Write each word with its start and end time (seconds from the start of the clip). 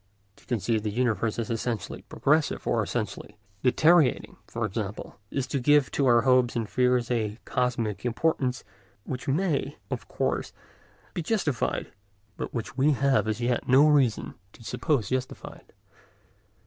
To 0.37 0.45
conceive 0.47 0.81
the 0.81 0.89
universe 0.89 1.37
as 1.37 1.51
essentially 1.51 2.01
progressive 2.01 2.65
or 2.65 2.81
essentially 2.81 3.37
deteriorating, 3.61 4.37
for 4.47 4.65
example, 4.65 5.19
is 5.29 5.45
to 5.49 5.59
give 5.59 5.91
to 5.91 6.07
our 6.07 6.21
hopes 6.21 6.55
and 6.55 6.67
fears 6.67 7.11
a 7.11 7.37
cosmic 7.45 8.03
importance 8.03 8.63
which 9.03 9.27
may, 9.27 9.77
of 9.91 10.07
course, 10.07 10.53
be 11.13 11.21
justified, 11.21 11.93
but 12.35 12.51
which 12.51 12.75
we 12.75 12.93
have 12.93 13.27
as 13.27 13.41
yet 13.41 13.67
no 13.67 13.87
reason 13.87 14.33
to 14.53 14.63
suppose 14.63 15.09
justified. 15.09 15.71